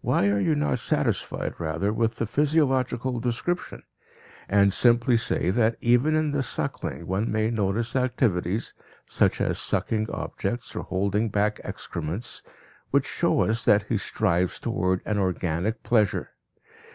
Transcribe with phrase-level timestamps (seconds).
[0.00, 3.82] Why are you not satisfied rather with the physiological description,
[4.48, 8.72] and simply say that even in the suckling one may notice activities,
[9.04, 12.42] such as sucking objects or holding back excrements,
[12.90, 16.30] which show us that he strives towards an organic pleasure?